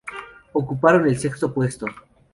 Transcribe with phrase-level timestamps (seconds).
[0.53, 1.85] Ocuparon el sexto puesto.